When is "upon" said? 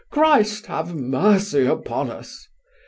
1.67-2.09